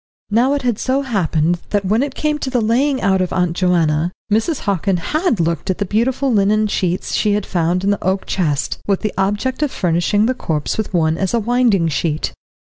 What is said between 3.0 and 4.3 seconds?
out of Aunt Joanna,